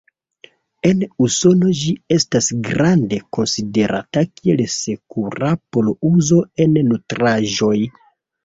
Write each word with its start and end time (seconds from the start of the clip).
En 0.91 1.01
Usono 1.25 1.69
ĝi 1.79 1.91
estas 2.15 2.47
grande 2.69 3.19
konsiderata 3.37 4.25
kiel 4.33 4.65
sekura 4.79 5.53
por 5.77 5.93
uzo 6.13 6.41
en 6.67 6.81
nutraĵoj. 6.91 7.77